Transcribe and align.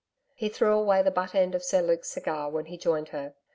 He 0.33 0.49
threw 0.49 0.71
away 0.75 1.03
the 1.03 1.11
butt 1.11 1.35
end 1.35 1.53
of 1.53 1.61
Sir 1.63 1.83
Luke's 1.83 2.09
cigar 2.09 2.49
when 2.49 2.65
he 2.65 2.75
joined 2.75 3.09
her. 3.09 3.35